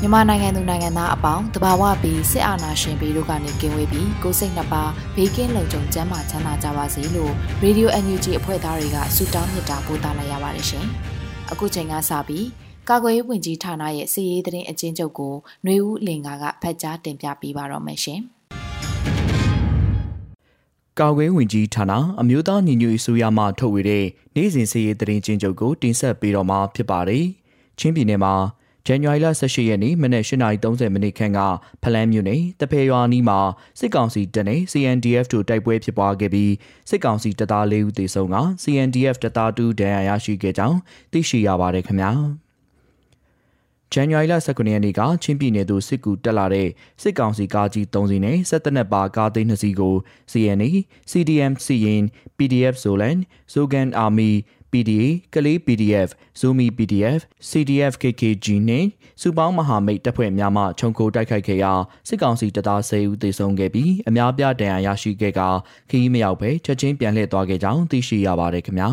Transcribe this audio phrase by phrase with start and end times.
[0.00, 4.84] မြန်မာနိုင်ငံသူနိုင်ငံသားအပေါင်းတဘာဝပြီးစစ်အာဏာရှင်ပြီးတို့ကနေကင်းဝေးပြီးကိုစိတ်နှပါ
[5.16, 7.32] ဘေးကင်းလုံခြုံကျန်းမာချမ်းသာကြပါစေလို့
[7.64, 10.86] Radio NUG အဖွဲ့သားတွေကဆုတောင်းမေတ္တာပို့သလိုက်ရပါတယ်ရှင်။
[11.52, 12.46] အခုချိန်ကစပြီး
[12.88, 15.34] ကာကွယ်ရေးဝန်ကြီးဌာနရဲ့စီရေးသတင်းအကျဉ်းချုပ်ကို
[15.64, 18.20] ຫນွေဦးလင်ကာကဖတ်ကြားတင်ပြပေးပါတော့မယ်ရှင်။
[21.00, 27.24] ကာကွယ်ဝင်ကြီးဌာနအမျိုးသားညီညွတ်ရေးဆိုရမှထုတ်ဝေတဲ့နေ့စဉ်စီရေးသတင်းချင်းချုပ်ကိုတင်ဆက်ပေးတော့မှာဖြစ်ပါတယ်။
[27.78, 28.34] ချင်းပြည်နယ်မှာ
[28.86, 31.40] ဇန်နဝါရီလ18ရက်နေ့မနက်8:30မိနစ်ခန့်က
[31.82, 33.38] ဖလန်းမြို့နယ်တဖယ်ရွာနီးမှာ
[33.78, 36.52] စစ်ကောင်စီတပ်နဲ့ CNDF တို့တိုက်ပွဲဖြစ်ပွားခဲ့ပြီး
[36.90, 40.78] စစ်ကောင်စီတပ်သား၄ဦးသေဆုံးက CNDF တပ်သား2ဒဏ်ရာရရှိခဲ့ကြောင်း
[41.12, 42.12] သိရှိရပါတယ်ခင်ဗျာ။
[43.92, 46.68] ဇန်နဝါရီလ19ရက်နေ့ကချင်းပြည်နယ်သို့စစ်ကူတက်လာတဲ့
[47.02, 49.94] စစ်ကောင်စီကားကြီး3စီးနဲ့စစ်တပ်နဲ့ပါကားသိန်း2စီးကို
[50.32, 50.70] CNA,
[51.10, 52.02] CDM စီရင်
[52.36, 53.18] PDF Zolan,
[53.52, 54.32] Zogan Army
[54.72, 56.08] PDA ကလေး PDF
[56.40, 58.84] Zoomi PDF CDF KKG နဲ့
[59.20, 61.72] စုပေါင်းမဟာမိတ်တပ်ဖွဲ့များမှခြုံခိုတိုက်ခိုက်ခဲ့ရာ
[62.08, 65.40] စစ်ကောင်စီတပ်သား10ဦးသေဆုံးခဲ့ပြီးအများပြားဒဏ်ရာရရှိခဲ့က
[65.90, 68.90] ခီးမရောက်ပဲချက်ချင်းပြန်လှည့်သွားခဲ့ကြောင်းသိရှိရပါတယ်ခင်ဗျာ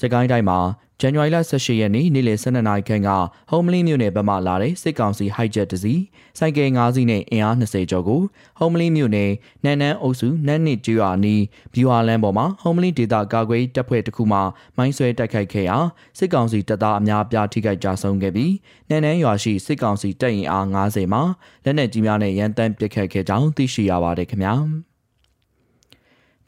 [0.00, 0.58] စကိုင်းတိုင်းမှာ
[1.00, 3.10] ဇန်နဝါရီလ18ရက်နေ့နေ့လယ်12နာရီခန့်က
[3.50, 6.02] ဟုံမလင်းမြို့နယ်ဘက်မှလာတဲ့စစ်ကောင်စီဟိုက်ဂျက်တစ်စီး
[6.38, 8.20] စိုက်ကယ်9စီးနဲ့အင်အား20ကျော်ကို
[8.58, 9.30] ဟုံမလင်းမြို့နယ်
[9.64, 11.42] နန်းနန်းအုပ်စုနန်းနစ်ကျွာနီး
[11.72, 14.38] ဘီဝါလန်ပေါ်မှာဟုံမလင်းဒေသကာကွယ်တပ်ဖွဲ့တစ်ခုမှ
[14.76, 15.78] မိုင်းဆွဲတိုက်ခိုက်ခဲ့ရာ
[16.18, 18.52] စစ်ကောင်စီတပ်သားအများပြားထိခိုက်ကြဆုံးခဲ့ပြီး
[18.88, 21.22] နန်းနန်းရွာရှိစစ်ကောင်စီတပ်ရင်အား90မှာ
[21.64, 24.56] လက်နက်ကြီးများနဲ့ရန်တမ်းပစ်ခတ်ခဲ့ကြောင်းသိရှိရပါတယ်ခင်ဗျာ။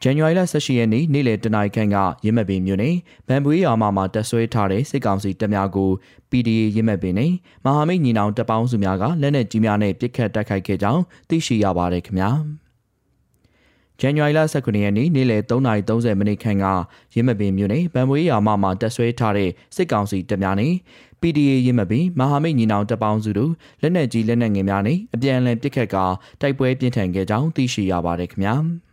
[0.03, 2.95] ဇန်နဝါရီလ18ရက်နေ့နေ့လယ်တနာရီခန့်ကရင်းမပင်မြို့နယ်
[3.27, 5.89] ဗန်ပွေးရွာမှာမှတက်ဆွဲထားတဲ့စစ်ကောင်စီတပ်များကို
[6.31, 7.31] PDA ရင်းမပင်နဲ့
[7.65, 12.29] မဟာမိတ်ညီနောင်တပ်ပေါင်းစုများကလက်နက်ကြီးများနဲ့ပစ်ခတ်တိုက်ခိုက်ခဲ့ကြောင်းသိရှိရပါတယ်ခင်ဗျာ။
[13.99, 16.65] ဇန်နဝါရီလ19ရက်နေ့နေ့လယ်3:30မိနစ်ခန့်က
[17.13, 20.73] ရင်းမပင်မြို့နယ်ဗန်ပွေးရွာမှာမှတက်ဆွဲထားတဲ့စစ်ကောင်စီတပ်များနဲ့
[21.21, 26.05] PDA ရင်းမပင်မဟာမိတ်ညီနောင်တပ်ပေါင်းစုတို့လက်နက်ကြီးလက်နက်ငယ်များနဲ့အပြန်အလှန်ပစ်ခတ်ကာ
[26.41, 28.55] တိုက်ပွဲပြင်းထန်ခဲ့ကြောင်းသိရှိရပါတယ်ခင်ဗျာ။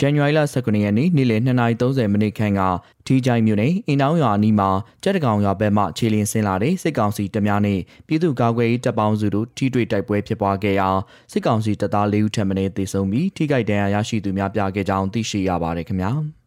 [0.00, 2.60] ဇန်နဝါရီလ19ရက်နေ့နေ့လယ်2:30မိနစ်ခန့်က
[3.06, 4.70] ဒီကြိုင်မြို့နယ်အင်းတောင်ရွာအနီးမှာ
[5.02, 10.88] ကြက်တကောင်ရွာဘက်မှခြေလင်းဆင်းလာတဲ့စစ်ကောင်စီတပ်များနဲ့ပြည်သူ့ကာကွယ်ရေးတပ်ပေါင်းစုတို့ထိတွေ့တိုက်ပွဲဖြစ်ပွားခဲ့ရာ
[11.32, 16.12] စစ်ကောင်စီတပ်သား၄ဦးထပ်မံသေဆုံးပြီးထိခိုက်ဒဏ်ရာရရှိသူများပြားခဲ့ကြောင်းသိရှိရပါတယ်ခင်ဗျာ။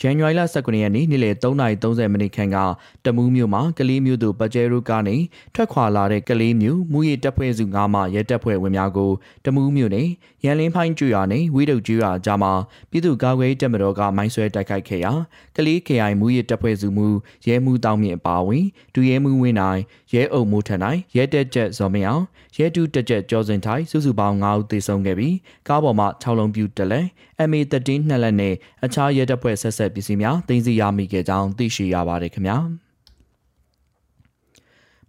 [0.00, 2.56] ဇန်နဝါရီလ19ရက်နေ့နေ့လယ်3:30မိနစ်ခန့်က
[3.04, 5.16] တမူးမြို့မှာကလေးမြို့သို့ပကြဲရုကနေ
[5.54, 9.12] ထွက်ခွာလာတဲ့ကလေးမြို့မူရတပ်ဖွဲ့စု9မှရဲတပ်ဖွဲ့ဝင်များကို
[9.44, 10.08] တမူးမြို့နယ်
[10.44, 12.52] ရန်လင်းဖိုင်းကျွော်နဲ့ဝီဒုတ်ကျွော်ကြားမှာ
[12.90, 15.12] ပြည်သူ့ကာကွယ်တပ်မတော်ကမိုင်းဆွဲတိုက်ခိုက်ခဲ့ရာ
[15.56, 17.06] ကလေး KI မူရတပ်ဖွဲ့စုမူ
[17.46, 18.64] ရဲမှုတောင်းမြင့်အပါဝင်
[18.94, 19.80] ဒူရဲမှုဝင်းနိုင်
[20.14, 22.24] ရဲအုပ်မိုးထန်နိုင်ရဲတက်ချက်ဇော်မင်းအောင်
[22.56, 25.36] ရဲတူတက်ချက်ကျော်စင်ထိုင်စုစုပေါင်း9ဦးသေဆုံးခဲ့ပြီး
[25.68, 27.00] ကားပေါ်မှာ6လုံးပြူတက်လဲ
[27.48, 32.58] MA13 နှစ်လက်နဲ့အခြားရဲတပ်ဖွဲ့ဆက်ဆက်ပစ္စည်းများတင်စီရမိခဲ့ကြောင်းသိရှိရပါတယ်ခင်ဗျာ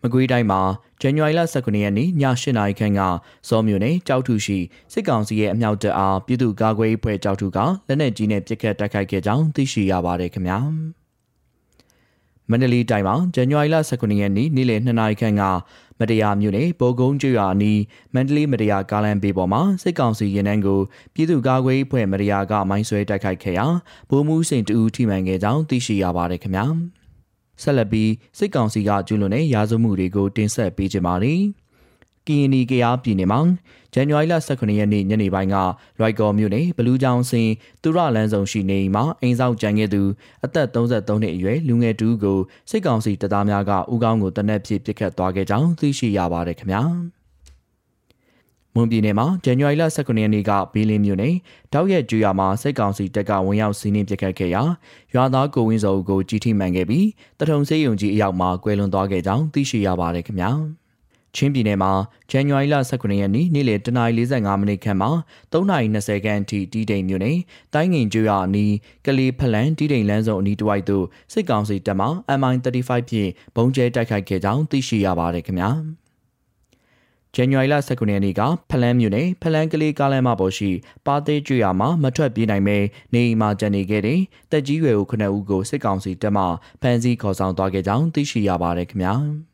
[0.02, 0.62] မကွေးတိုင်းမှာ
[1.02, 3.02] ဇန်နဝါရီလ19ရက်နေ့ည8နာရီခန့်က
[3.48, 4.58] စောမြို့နယ်ကြောက်ထုရှိ
[4.94, 10.60] စစ်ကောင်စီရဲ့အမြောက်တပ်အားပြည်သူ့ကာကွယ်ရေးဖွဲ့ကြောက်ထုကလက်နက်ကြီးနဲ့ပစ်ခတ်တိုက်ခိုက်ခဲ့ကြောင်းသိရှိရပါတယ်ခင်ဗျာ
[12.50, 15.44] မန္တလေးတိုင်းမှာဇန်နဝါရီလ19ရက်နေ့နေ့လယ်2နာရီခန့်က
[16.00, 17.82] မတရားမြို့နယ်ပိုကုန်းကျွော်အနီး
[18.14, 20.80] မန္တလေးမတရားကားလမ်းဘေးပေါ်မှာစစ်ကောင်စီရင်နှန်းကို
[21.14, 23.66] ပြည်သူ့ကာကွယ်ရေးဖွဲ့မတရားကမိုင်းဆွဲတိုက်ခိုက်ခဲ့ရာ
[24.10, 26.66] ဗိုလ်မှူးစိန်တူထိမှန်ခဲ့ကြောင်းသိရှိရပါတယ်ခင်ဗျာ
[27.62, 31.42] ဆက်လက်ပြီးစစ်ကောင်စီကကျူးလွန်တဲ့ရာဇဝမှုတွေကိုတင်ဆက်ပေးကြပါမယ်
[32.28, 33.42] ကီယနီကရားပြည်နယ်မှာ
[33.94, 35.56] ဇန်နဝါရီလ18ရက်နေ့ညနေပိုင်းက
[36.00, 37.50] ရိုက်ကော်မြို့နယ်ဘလူးချောင်းစင်
[37.82, 40.02] သူရလန်းဆောင်ရှိနေမှာအိမ်ဆောက်ကြံခဲ့သူ
[40.46, 42.40] အသက်33နှစ်အရွယ်လူငယ်တူကို
[42.70, 46.84] စစ်ကောင်စီတပ်သားများကဦးကောင်းကိုတနက်ဖြစ်ပစ်ခတ်သွားခဲ့ကြောင်းသိရှိရပါတယ်ခင်ဗျာ။
[48.78, 51.36] မမွန်ပြည်နယ်မှာဇန်နဝါရီလ19ရက်နေ့ကဘီလင်းမြို့နယ်
[51.74, 54.64] တောက်ရက်ကျွာမှာစစ်ကောင်စီတပ်ကဝင်ရောက်စီးနင်းပစ်ခတ်ခဲ့ရာ
[55.14, 57.08] ရွာသားကိုဝင်းစောကိုကြီးထိမှန်ခဲ့ပြီး
[57.40, 60.52] တထုံစေးရုံကြီးအရောက်မှာကွယ်လွန်သွားခဲ့ကြောင်းသိရှိရပါတယ်ခင်ဗျာ
[61.38, 61.92] ချင်းပြည်နယ်မှာ
[62.30, 65.10] ဇန်နဝါရီလ19ရက်နေ့နေ့လယ်တနာရီ45မိနစ်ခန့်မှာ
[65.54, 67.38] 3:20ခန့်အထိတီးတိမ်မြို့နယ်
[67.74, 68.74] တိုင်းငင်ကျွာအနီး
[69.06, 72.08] ကလေးဖလန်တီးတိမ်လမ်းစုံအနီးတစ်ဝိုက်သို့စစ်ကောင်စီတပ်မှ
[72.40, 75.72] MI35 ဖြင့်ဘုံကျဲတိုက်ခိုက်ခဲ့ကြောင်းသိရှိရပါတယ်ခင်ဗျာ။
[77.36, 80.72] ဇန်နဝါရီလ19ရက်နေ့ကဖလန်းမြို့နယ်ဖလန်းကလေးကားလမ်းမပေါ်ရှိ
[81.06, 82.78] ပါသေးကျွော်မှာမထွက်ပြေးနိုင်ပဲ
[83.14, 84.20] နေအိမ်မှာကျန်နေခဲ့တဲ့
[84.52, 86.44] တက်ကြီးရွယ်ဦးခုနှစ်ဦးကိုစစ်ကောင်စီတပ်မှ
[86.82, 89.16] ဖမ်းဆီးခေါ်ဆောင်သွားခဲ့ကြောင်းသိရှိရပါတယ်ခင်ဗျာ။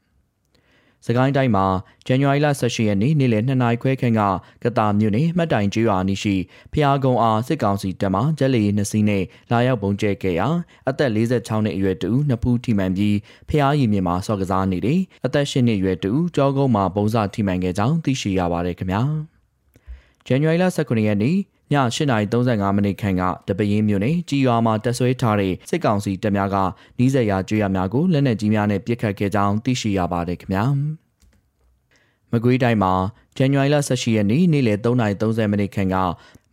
[1.06, 1.66] စကိုင်းတိုင်းမှာ
[2.06, 4.22] ဇန်နဝါရီလ18ရက်နေ့နေ့လယ်2နာရီခွဲခန့်က
[4.64, 6.36] ကတာမြို့နယ်မှတ်တိုင်ကျွော်နီရှိ
[6.74, 10.48] ဖျားကုံအားစစ်ကောင်စီတပ်မှဂျက်လီနှစ်စီးနဲ့လာရောက်ပုံကျဲခဲ့ရာ
[10.90, 13.18] အသက်46နှစ်အရွယ်တူနှစ်ဖူးထိမှန်ပြီး
[13.50, 19.02] ဖျားရည်မြစ်မှာဆော့ကစားနေတယ်အသက်10နှစ်အရွယ်တူကြောကုန်းမှာပုံစထိမှန်ခဲ့ကြောင်းသိရှိရပါတယ်ခင်ဗျာ။
[20.28, 21.38] ဇန်နဝါရီလ19ရက်နေ့ည
[21.72, 26.56] 8:35မိနစ်ခန့်ကတပရင်းမြို့နယ်ကြီးရွာမှာတက်ဆွဲထားတဲ့စစ်ကောင်စီတပ်များက
[27.00, 30.66] နီးစပ်ရာကျွေးရများကိုလက်နက်ကြီးများနဲ့ပစ်ခတ်ခဲ့ကြောင်းသိရှိရပါတယ်ခင်ဗျာ။
[32.32, 32.94] မကွေးတိုင်းမှာ
[33.38, 35.96] ဇန်နဝါရီလ18ရက်နေ့နေ့လယ်3:30မိနစ်ခန့်က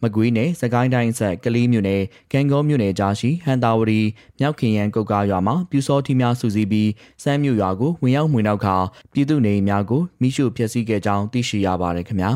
[0.03, 2.03] မကွေးနယ်စကိုင်းတိုင်းဆက်ကလေးမြို့နယ်
[2.33, 4.01] ကံကောမြို့နယ်ကြားရှိဟန်တာဝရီ
[4.39, 6.91] မြောက်ခင်ရန်ကုတ်ကားရွာမှာပြူစောထီများစုစည်းပြီး
[7.23, 8.77] စမ်းမြို့ရွာကိုဝင်ရောက်မှွေနောက်ခါ
[9.13, 12.33] ပြည်သူနေများကိုမိရှုဖျက်ဆီးခဲ့ကြောင်းသိရှိရပါတယ်ခင်ဗျာ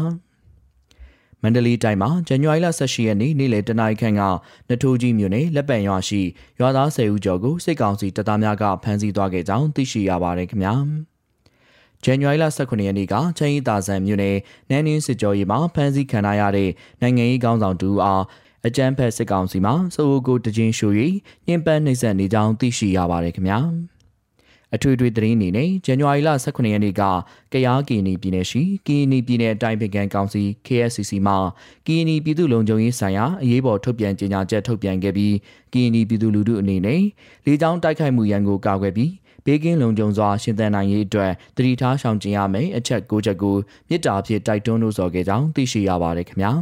[1.45, 4.23] မန္တလေးတိုင်းမှာဇန်နဝါရီလ18ရက်နေ့နေ့လယ်တနာရီခန့်က
[4.69, 6.23] နထိုးကြီးမြို့နယ်လက်ပံရွာရှိ
[6.61, 10.75] ရွာသား10ဦးကျော်ကိုစစ်ကောင်စီတပ်သားများကဖမ်းဆီးသွားခဲ့ကြောင်းသိရှိရပါတယ်ခင်ဗျာ။
[12.05, 14.37] ဇန်နဝါရီလ18ရက်နေ့ကချမ်းရီတာဆန်မြို့နယ်
[14.71, 16.71] နန်းနင်းစစ်ကြောရေးမှာဖမ်းဆီးခံရတဲ့
[17.01, 18.23] နိုင်ငံရေးခေါင်းဆောင်တူအား
[18.67, 20.95] အကြမ်းဖက်စစ်ကောင်စီမှစိုးအိုကိုတခြင်းရှို့၍
[21.47, 23.59] ညှဉ်းပန်းနှိပ်စက်နေကြောင်းသိရှိရပါတယ်ခင်ဗျာ
[24.75, 27.03] အထွေထွေသတင်းအနေနဲ့ဇန်နဝါရီလ18ရက်နေ့က
[27.53, 31.35] ကယားကီနီပြည်နယ်ရှိကီနီပြည်နယ်အတိုင်းပင်ခံကောင်စီ KSCC မှ
[31.87, 35.35] ကီနီပြည်သူ့လုံခြုံရေးဆိုင်ရာအရေးပေါ်ထုတ်ပြန်ကြေညာချက်ထုတ်ပြန်ခဲ့ပြီး
[35.73, 37.03] ကီနီပြည်သူလူထုအနေနဲ့
[37.45, 39.13] လေကြောင်းတိုက်ခိုက်မှုရန်ကိုကာကွယ်ပြီး
[39.45, 43.57] ဘေးကင်းလုံခြုံစွာရှင်သန်နိုင်ရေးအတွက်တတိထားရှောင်ကျဉ်ရမယ်အချက်၉ချက်ကို
[43.89, 46.53] မြစ်တာဖြစ်တိုက်တွန်းလို့ဆိုခဲ့ကြောင်းသိရှိရပါတယ်ခင်ဗျာ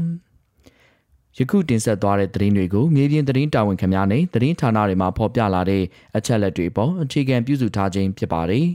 [1.38, 5.82] ယခုတင်ဆက်သွားတဲ့သတင်းတွေကိုမြေပြင်သတင်းတာဝန်ခံများနဲ့သတင်းဌာနတွေမှာဖော်ပြလာတဲ့
[6.16, 8.66] အချက်လက်တွေပေါ်အခြေခံပြုစုထားခြင်းဖြစ်ပါတယ်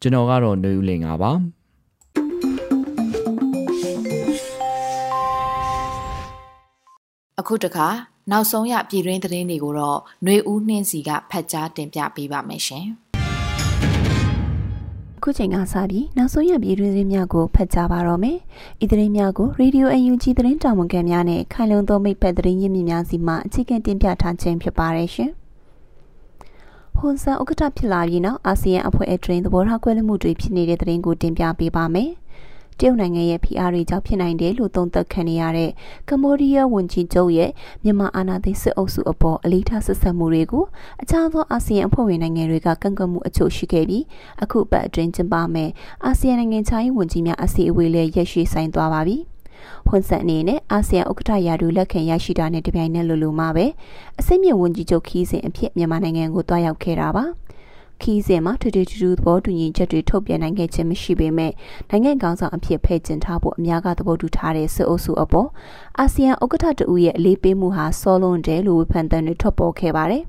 [0.00, 1.32] ကျွန်တော်ကတော့နေဦးလင်ပါ
[7.40, 7.88] အခုတခါ
[8.30, 12.88] နောက်ဆုံးရပြည်တွင်းသတင်းတွေကိုတော့ຫນွေဦးနှင်းစီကဖတ်ကြားတင်ပြပေးပါမယ်ရှင်။
[15.26, 18.38] ခုချိန်ကစပြီးနောက်ဆုံးရပြည်တွင်းသတင်းများကိုဖတ်ကြားပါတော့မယ်။
[18.84, 25.30] ဤသတင်းများကို Radio UNG သတင်းတာဝန်ခံများနဲ့ခိုင်လုံသောမိတ်ဖက်သတင်းရင်းမြစ်များစီမှအခြေခံတင်ပြထားခြင်းဖြစ်ပါတယ်ရှင်။
[26.96, 32.10] ဟွန်ဆန်ဥက္ကဋ္ဌဖြစ်လာပြီးနောက်အာဆီယံအဖွဲ့အတွင်းသဘောထားကွဲလွဲမှုတွေဖြစ်နေတဲ့သတင်းကိုတင်ပြပေးပါမယ်။
[32.78, 35.70] တရုတ်နိုင်ငံရဲ့ဖိအားတွေကြောင့်ဖြစ်နိုင်တယ်လို့သုံးသပ်ခံနေရတဲ့
[36.08, 37.50] ကမ္ဘောဒီးယားဝန်ကြီးချုပ်ရဲ့
[37.84, 40.64] မြန်မာအာဏာသိမ်းစစ်အုပ်စုအပေါ်အလေးထားဆက်ဆံမှုတွေကို
[41.02, 44.04] အခြားသောအာဆီယံအဖွဲ့ဝင်နိုင်ငံတွေကကန့်ကွက်မှုအချို့ရှိခဲ့ပြီး
[44.42, 45.70] အခုပတ်အတွင်းကျင်းပမယ်
[46.04, 49.18] အာဆီယံနိုင်ငံခြားရေးဝန်ကြီးများအစည်းအဝေးလည်းရက်ရွှေ့ဆိုင်သွားပါပြီ။
[49.88, 53.66] ဝန်ဆက်အနေနဲ့အာဆီယံဥက္ကဋ္ဌရာထူးလက်ခံရရှိတာနဲ့တပြိုင်နက်လိုလိုမှပဲ
[54.20, 57.24] အစိမ့်မြင့်ဝန်ကြီးချုပ်ခီးစဉ်အဖြစ်မြန်မာနိုင်ငံကိုတွားရောက်ခဲ့တာပါ။
[58.02, 61.52] ခီးစဉ်မှာထထထထသဘောတူညီချက်တွေထုတ်ပြန်နိုင်ခဲ့ခြင်းမရှိပေမဲ့
[61.90, 65.48] နိုင်ငံခေါင်းဆောင်အဖြစ်ဖဲ့ကျင်ထားဖို့အများကသဘောတူထားတဲ့စစ်အုပ်စုအပေါ်
[65.98, 70.22] အာဆီယံဥက္ကဋ္ဌတဦးရဲ့အလေးပေးမှုဟာစောလွန်တယ်လို့ဝေဖန်တဲ့တွေထွက်ပေါ်ခဲ့ပါတယ်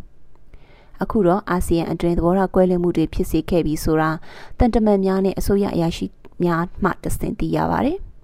[1.04, 4.10] ။အခုတော့အာဆီယံအတွင်းသဘောထားကွဲလွဲမှုတွေဖြစ်စေခဲ့ပြီးဆိုတာ
[4.58, 6.06] တန်တမန်များနဲ့အစိုးရအရာရှိ
[6.44, 7.98] များမှတဆင့်သိရပါတယ်။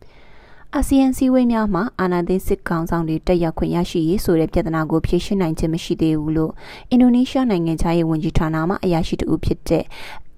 [0.77, 6.51] အာဆီယံစည်းဝေးများမှာအာဏာသိမ်းစစ်ကောင်ဆောင်တွေတက်ရောက်ခွင့်ရရှိရေးဆိုတဲ့ပြဿနာကိုဖြေရှင်းနိုင်ခြင်းမရှိသေးဘူးလို့
[6.89, 9.83] အင်ဒိုနီးရှားနိုင်ငံခြားရေးဝန်ကြီးဌာနမှအရာရှိတဦးဖြစ်တဲ့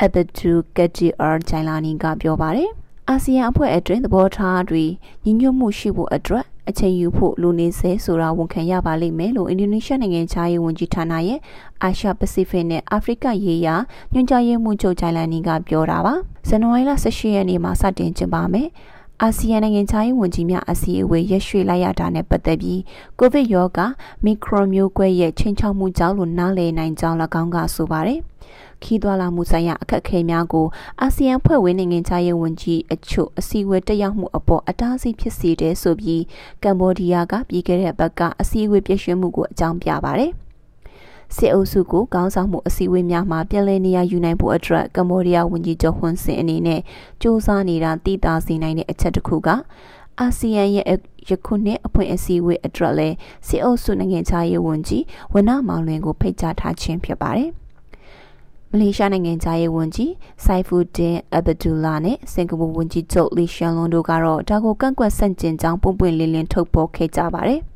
[0.03, 2.69] အဘဒူကဂျီအာဂျိုင်လာနီကပြောပါတယ်။
[3.09, 4.83] အာဆီယံအဖွဲ့အတွင်းသဘောထားတွေ
[5.25, 11.39] ညီညွတ်မှုရှိဖို့အတွက်အချိန်ယူဖို့လိုနေစေဆိုတာဝန်ခံရပါလိမ့်မယ်လို့အင်ဒိုနီးရှားနိုင်ငံခြားရေးဝန်ကြီးဌာနရဲ့
[11.83, 13.75] အာရှပစိဖိတ်နဲ့အာဖရိကရေးရာ
[14.13, 16.13] ညွှန်ကြားရေးမှူးချုပ်ဂျိုင်လန်နီကပြောတာပါ။
[16.47, 18.69] ဇန်နဝါရီလ18ရက်နေ့မှာစတင်ကျင်းပမယ်။
[19.21, 22.81] အာဆီယံနိုင်ငံခြားရေးဝန်ကြီးများအစည်းအဝေးရရွှေ့လိုက်ရတာနဲ့ပတ်သက်ပြီး
[23.19, 23.85] ကိုဗစ်ရောဂါ
[24.25, 28.19] မီခရိုမျိုးကွဲရဲ့ချင်းချောက်မှုကြောင့်လို့နားလည်နိုင်ကြောင်း၎င်းကဆိုပါတယ်။
[28.83, 30.67] ခီးသွွာလာမှုဆိုင်ရာအခက်အခဲများကို
[31.01, 36.21] အာဆီယံဖွဲ့ဝင်နိုင်ငံခြားရေးဝန်ကြီးအချို့အစည်းအဝေးတက်ရောက်မှုအပေါ်အတားအဆီးဖြစ်စေတယ်ဆိုပြီး
[36.63, 40.31] ကမ္ဘောဒီးယားကပြည်ခဲ့တဲ့ဘက်ကအစည်းအဝေးပြည့်ရွှင်မှုကိုအကြောင်းပြပါတယ်။
[41.35, 46.83] စစ်အုပ်စုကိုကောင်းဆောင်မှုအစည်းအဝေးများမှာပြည်လဲနေရယူနိုင်ဖို့အတွက်ကမ္ဘောဒီးယားဝန်ကြီးချုပ်ဟွန်ဆင်အနေနဲ့စ
[47.21, 49.49] 조사နေတာတည်တာစေနိုင်တဲ့အချက်တစ်ခုက
[50.19, 50.85] အာဆီယံရဲ့
[51.29, 53.09] ယခုနှစ်အဖွင့်အစည်းအဝေးအတွက်လဲ
[53.47, 57.49] စစ်အုပ်စုနိုင်ငံခြားရေးဝန်ကြီးဝနမောင်လွင်ကိုဖိတ်ကြားထားခြင်းဖြစ်ပါတယ်။
[58.69, 60.11] မမလေးရှားနိုင်ငံသားရေးဝန်ကြီး
[60.45, 67.61] ဆိုင်ဖူဒင်အဘဒူလာနဲ့စင်ကာပူဝန်ကြီးချုပ်လီရှန်လွန်တို့ကတော့ဒါကိုကန့်ကွက်ဆန့်ကျင်ကြောင်းပွင့်ပွင့်လင်းလင်းထုတ်ဖော်ခဲ့ကြပါတယ်။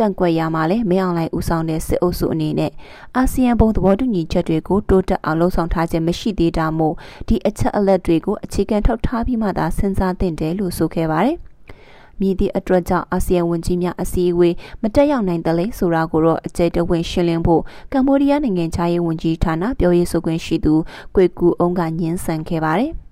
[0.00, 2.72] ကန့်ကွက်ရမှာလဲမင်းအောင်လှိုင်ဦးဆောင်တဲ့စစ်အုပ်စုအနေနဲ့
[3.16, 6.94] အာဆီယံဘုံသဘောတူညီချက်တွေကိုတိုးတက်အောင်လှုံ့ဆော်ထားခြင်းမရှိသေးတာမို့
[7.28, 11.36] ဒီအချက်အလက်တွေကိုအခြေခံထောက်ထားပြီးမှသာစဉ်းစားသင့်တယ်လို့ဆိုခဲ့ပါတယ်။
[12.20, 20.74] မြည်သည့်အတွက်ကြောင့်အာဆီယံဝန်ကြီးများအစည်းအဝေးမတက်ရောက်နိုင်တယ်လေဆိုတာကိုတော့အကျယ်တဝင့်ရှင်းလင်းဖို့ကမ္ဘောဒီးယားနိုင်ငံခြားရေးဝန်ကြီးဌာနပြောရေးဆိုခွင့်ရှိသူ
[21.14, 22.92] ကွေကူအောင်ကညှင်းဆန်ခဲ့ပါတယ်။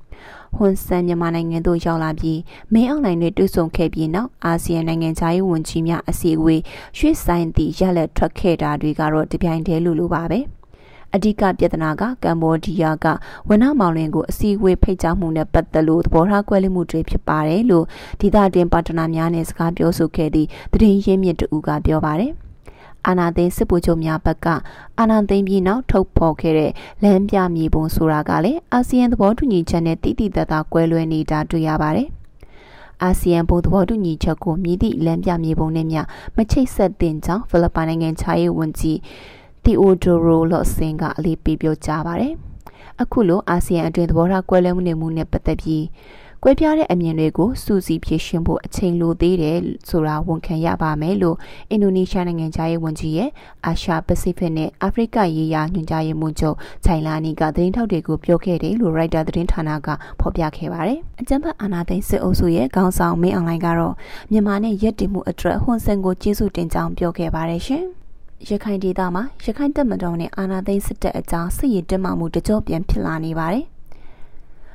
[0.57, 2.39] ဟွန်ဆန်မြန်မာနိုင်ငံသို့ရောက်လာပြီး
[2.73, 6.63] မင်းအောင်လှိုင်နဲ့တွေ့ဆုံခဲ့ပြီးနောက်အာဆီယံနိုင်ငံခြားရေးဝန်ကြီးများအစည်းအဝေး
[6.99, 10.41] ရွှေ့ဆိုင်သည့်ရလက်ထွက်ခဲ့တာတွေကတော့တပြိုင်တည်းလိုလိုပါပဲ။
[11.15, 13.07] အဓိကပြဿနာကကမ္ဘောဒီးယားက
[13.49, 17.85] ဝနမောင်လင်ကိုအစည်းအဝေးဖိတ်ကြားမှုနဲ့ပတ်သက်လို့သဘောထားကွဲလွဲမှုတွေဖြစ်ပါတယ်လို့
[18.21, 22.33] ဒေသတွင်းပါတနာများနဲ့စကားပြောဆိုခဲ့သည့်သတင်းရင်းမြစ်တူကပြောပါတယ်
[23.07, 24.47] အာနာသိန်းစစ်ဗိုလ်ချုပ်များဘက်က
[24.99, 32.09] အာနာသိန်းပြည်နောက်ထုတ်ဖော်ခဲ့တဲ့လမ်းပြမြေပုံဆိုတာကလည်းအာဆီယံသဘောတူညီချက်နဲ့တိတိတတ်တာကွဲလွဲနေတာတွေ့ရပါတယ်။
[33.03, 36.01] အာဆီယံဘုံသဘောတူညီချက်ကိုမြည်သည့်လမ်းပြမြေပုံနဲ့မျှ
[36.37, 38.99] မချိတ်ဆက်တင်ကြောင်းဖိလစ်ပိုင်နိုင်ငံခြားရေးဝန်ကြီး
[39.65, 42.35] တီအိုဒိုရိုလော့စင်ကအလေးပေးပြောကြားပါတယ်။
[43.03, 45.85] အခုလိုအာဆီယံအတွင်းသဘောထားကွဲလွဲမှုနေမှုနဲ့ပတ်သက်ပြီး
[46.45, 51.37] ကွဲပြားတဲ့အမြင်တွေကိုစူးစီးဖြည့်ရှင်းဖို့အချိန်လိုသေးတယ်ဆိုတာဝန်ခံရပါမယ်လို့
[51.71, 53.31] အင်ဒိုနီးရှားနိုင်ငံသားရေးဝန်ကြီးရဲ့
[53.67, 59.89] အာရှပစိဖိတ်နဲ့အာဖရိကရေးရာညွှန်ကြားရေးမှူးချုပ်ခြိုင်လာနီကသတင်းထောက်တွေကိုပြောခဲ့တယ်လို့ရိုက်တာသတင်းဌာနက
[60.21, 63.95] ဖော်ပြခဲ့ပါတယ်။အကြံဖတ်အာနာသိန်းစစ်အုပ်စုရဲ့ခေါင်းဆောင်မင်းအွန်လိုင်းကတော့
[64.31, 67.85] မြန်မာနဲ့ရက်တည်မှုအတွက်ဟွန်ဆန်ကိုကျေးဇူးတင်ကြောင်းပြောခဲ့ပါတယ်ရှင်။
[68.49, 73.67] ရခိုင်ဒေသမှာရခိုင်တပ်မတော်နဲ့အာဏာသိမ်းစစ်တပ်အကြားစစ်ရေးတက်မှမှုတကြောပြန်ဖြစ်လာနေပါတယ်။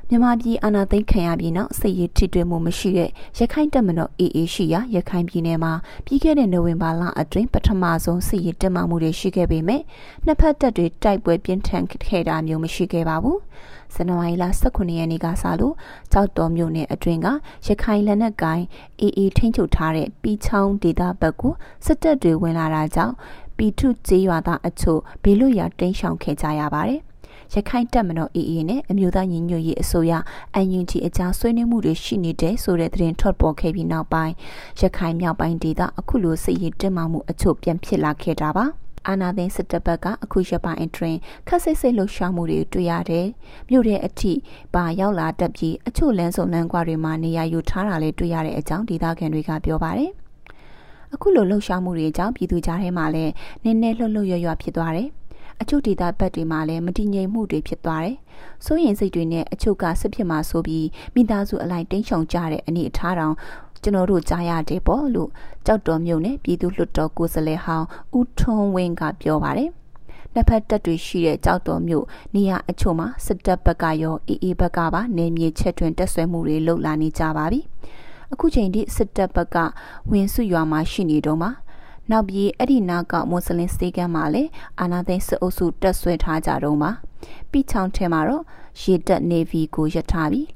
[0.10, 5.74] မြန်မာပြည်အာဏာသိမ်းခံရပြီးနောက်စစ်ရေးထိတွေ့မှုမရှိတဲ့ရခိုင်တပ်မတော် AA ရှိရာရခိုင်ပြည်နယ်မှာ
[6.06, 9.82] ပြီးခဲ့တဲ့နိုဝင်ဘာလအတွင်းပထမဆုံးစစ်ရေးတက်မှမှုတွေရှိခဲ့ပေမဲ့
[10.26, 13.38] နှစ်ဖက်တပ်တွေတိုက်ပွဲပြင်းထန်ခဲ့တာမျိုးမရှိခဲ့ပါဘူး။
[13.94, 15.76] ဇန်နဝါရီလ18ရက်နေ့ကစလို့
[16.12, 17.28] ကြောက်တော်မြို့နယ်အတွင်းက
[17.68, 18.64] ရခိုင်လက်နက်ကိုင်
[19.02, 21.54] AA ထိန်းချုပ်ထားတဲ့ပီချောင်းဒေသဘက်ကို
[21.86, 23.16] စစ်တပ်တွေဝင်လာတာကြောင့်
[23.58, 27.02] ပီထုကျေးရွာသားအချို့ဘေးလွတ်ရာတိမ်းရှောင်ခဲ့ကြရပါတယ်။
[27.56, 30.14] ရခိုင်တပ်မတော် AA နဲ့အမျိုးသားညီညွတ်ရေးအစိုးရ
[30.62, 34.34] UNG အကြားဆွေးနွေးမှုတွေရှိနေတဲ့ဆိုတဲ့သတင်းထွက်ပေါ်ခဲ့ပြီးနောက်ပိုင်း
[34.82, 38.66] ရခိုင်မြောက်ပိုင်းဒေသအခုလိုစစ်ရေးတင်းမာမှုအချို့ပြန်ဖြစ်လာခဲ့တာပါ။
[39.08, 41.18] အာနာသိန်းစစ်တပ်ဘက်ကအခုရပိုင်းအတွင်း
[41.48, 43.28] ခက်ဆစ်ဆစ်လှုပ်ရှားမှုတွေတွေ့ရတယ်။
[43.70, 44.34] မြို့တဲ့အထိ
[44.76, 50.12] ပါရောက်လာတတ်ပြီးအချို့လမ်းစုံလမ်းကွာတွေမှာနေရာယူထားတာလည်းတွေ့ရတဲ့အကြောင်းဒေသခံတွေကပြောပါတယ်။
[51.14, 53.32] အခုလိုလှုပ်ရှားမှုတွေကြောင့်ပြည်သူကြားထဲမှာလည်း
[53.64, 55.08] နည်းနည်းလှုပ်လှုပ်ရွရွဖြစ်သွားတယ်။
[55.62, 58.18] အချို့ဒေသဘက်တွေမှာလည်းမတည်ငြိမ်မှုတွေဖြစ်သွားတယ်။
[58.66, 63.36] စိုးရင်စိတ်တွေနဲ့အချို့ကစစ်ဖြစ်မှာဆိုပြီးမိသားစုအလိုက်တိန့်ရှောင်ကြတဲ့အနေအထားတောင်
[63.84, 65.30] ကျွန်တော်တို့ကြားရတယ်ပေါ့လို့
[65.66, 69.70] ကြောက်တော်မြို့နယ်ပြည်သူ့လွှတ်တော်ကိုယ်စားလှယ်ဟောင်းဦးထွန်းဝင်းကပြောပါတယ်။
[70.34, 72.06] နှစ်ဖက်တပ်တွေရှိတဲ့ကြောက်တော်မြို့
[72.36, 77.60] နေရာအချို့မှာစစ်တပ်ဘက်ကရောအေးအေးဘက်ကပါနေမြေချက်တွင်တက်ဆွဲမှုတွေလှုပ်လာနေကြပါပြီ။
[78.34, 79.58] အခုချိန်ထိစစ်တပ်ဘက်က
[80.12, 81.50] ဝင်စုရွာမှာရှိနေတော့မှာ
[82.12, 86.92] နောက်ပြီးအဲ့ဒီနာကမွတ်စလင်စတေးကမ်းမှာလည်းအာနာသိန်းစစ်အုပ်စုတက်ဆွဲထားကြတော့မှာ
[87.52, 88.44] ပြီးချောင်းထဲမှာတော့
[88.82, 90.48] ရေတပ် Navy ကိုရထားပြီး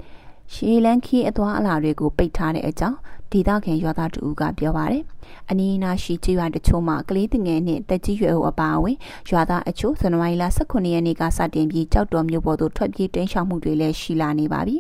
[0.54, 2.98] ရှေလန်ခီအသွားအလာတွေကိုပိတ်ထားတဲ့အကြောင်း
[3.32, 5.04] ဒေသခံရွာသားတူကပြောပါတယ်။
[5.50, 8.98] အနီးနားရှိကျွော်တချို့မှာကလေးငယ်နဲ့တက်ကြီးရွယ်အိုအပါအဝင်
[9.30, 14.78] ရွာသားအချို့ဇန်နဝါရီလ18ရက်နေ့ကစတင်ပြီးကြောက်တော်မြို့ပေါ်သို့ထွက်ပြေးတိမ်းရှောင်မှုတွေလည်းရှိလာနေပါပြီ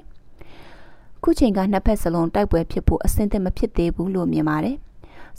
[1.23, 4.77] ။ခုချိန်ကနှစ်ဖက်စလုံးတိုက်ပွဲဖြစ်ဖို့အဆင်သင့်မဖြစ်သေးဘူးလို့မြင်ပါတယ်။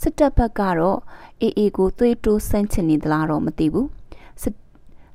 [0.01, 0.99] စစ်တပ်ဘက်ကတော့
[1.41, 3.87] အေအေကိုသွေးတိုးဆန့်ချင်နေသလားတော့မသိဘူး။
[4.41, 4.53] စစ်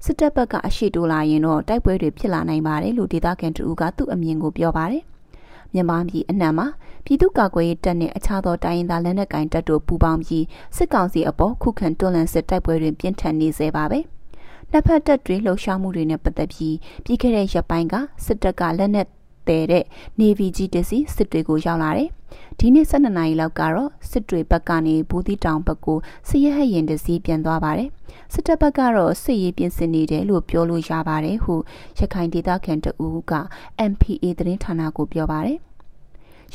[0.05, 5.05] စစ်တပ်ဘက်ကအရှိတိုးလာရင်တော့တိုက်ပွဲတွေဖြစ်လာနိုင်ပါတယ်လို့ဒေသခံတူကသူ့အမြင်ကိုပြောပါတယ်။
[5.73, 6.67] မြန်မာပြည်အနှံမှာ
[7.05, 10.45] ပြည်သူ့ကာကွယ်ရေးတပ်နဲ့အခြားသောတိုင်းရင်းသားလက်နက်ကိုင်တပ်တို့ပူးပေါင်းပြီး
[10.77, 14.01] စစ်ကောင်စီအပေါ်ခုခံတွန်းလှန်စစ်တိုက်ပွဲတွေပြင်းထန်နေစေပါပဲ။
[14.71, 19.09] နှစ်ဖက်တပ်တွေလှုပ်ရှားမှုတွေနဲ့ပတ်သက်ပြီးပြီးခဲ့တဲ့ရက်ပိုင်းကစစ်တပ်ကလက်နက်
[19.49, 19.85] တဲ့တဲ့
[20.21, 22.09] Navy ကြီးတစီစစ်တွေကိုရောက်လာတယ်။
[22.59, 25.99] ဒီနေ့12နာရီလောက်ကတော့စစ်တွေဘက်ကနေဘူးသီးတောင်ဘက်ကို
[26.29, 27.91] စစ်ရဟတ်ရင်တစီပြန်သွားပါတယ်။
[28.33, 31.55] စစ်တပ်ဘက်ကတော့စစ်ရေးပြင်ဆင်နေတယ်လို့ပြောလို့ရပါတယ်ဟု
[31.99, 33.33] ရခိုင်ဒေသခံတဦးက
[33.91, 35.59] MPA သတင်းဌာနကိုပြောပါတယ်။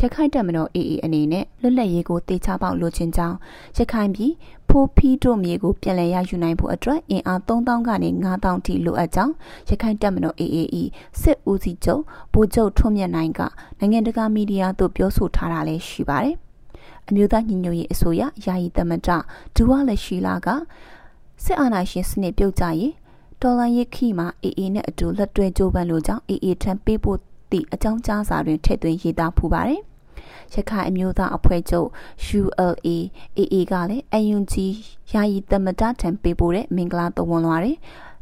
[0.01, 3.37] ရခိုင်တပ်မတော် AA အနေနဲ့လွတ်လပ်ရေးကိုတေချပေါက်လိုချင်ကြောင်း
[3.77, 4.31] ရခိုင်ပြည်
[4.69, 9.33] ဖိုးဖီးတို့မြေကိုပြန်လည်ရယူနိုင်ဖို့အတွက်အင်အား3000ကနေ9000ထိလိုအပ်ကြောင်း
[9.69, 10.83] ရခိုင်တပ်မတော် AAE
[11.21, 12.01] စစ်ဦးစီးချုပ်
[12.33, 13.41] ဗိုလ်ချုပ်ထွန်းမြတ်နိုင်က
[13.79, 16.35] နိုင်ငံတကာမီဒီယာသို့ပြောဆိုထားတာလည်းရှိပါတယ်။
[17.07, 19.07] အမျိုးသားညီညွတ်ရေးအစိုးရယာယီသမ္မတ
[19.55, 20.47] ဒူဝါလက်ရှိလာက
[21.43, 22.93] စစ်အာဏာရှင်စနစ်ပြုတ်ကျရေး
[23.41, 27.19] တော်လန်ရခီမှာ AA နဲ့အတူလက်တွဲကြိုးပမ်းလိုကြောင်း AA ထံပေးဖို့
[27.51, 29.81] သည့်အကြောင်းကြားစာတွင်ထည့်သွင်းရေးသားဖူးပါတယ်
[30.53, 31.87] ရခိုင်အမျိုးသားအဖွဲ့ချုပ်
[32.39, 32.87] ULA
[33.37, 34.03] AA ကလည်း
[34.35, 34.55] UNG
[35.13, 37.73] ယာယီသမ္မတထံပေးပို့တဲ့မင်္ဂလာသဝဏ်လွှာတွေ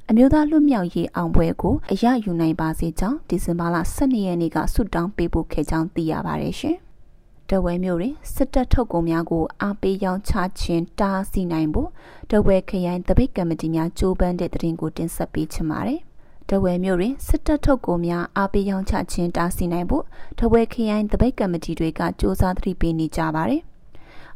[0.10, 6.77] အမျိုးသားလွတ်မြောက်ရေးအောင်ပွဲကိုအရယူနိုင်ပါစေကြောင်းဒီဇင်ဘာလ12ရက်နေ့ကဆုတောင်းပေးပို့ခဲ့ကြောင်းသိရပါတယ်ရှင်။
[7.50, 11.89] တဝဲမျိုးတွင်စစ်တပ်ထုတ်ကုန်များကိုအားပေးရောင်းချခြင်းတားဆီးနိုင်ဖို့
[12.32, 16.00] တဝဲခရိုင်တပိတ်ကမတီများကြိုးပမ်းတဲ့တရင်ကိုတင်ဆက်ပေးချင်ပါတယ်။
[16.50, 20.04] တဝဲမျိုးတွင်စစ်တပ်ထုတ်ကုန်များအားပေးရောင်းချခြင်းတားဆီးနိုင်ဖို့
[20.39, 23.63] တဝဲခရိုင်တပိတ်ကမတီတွေကစ조사သတိပေးနေကြပါတယ်။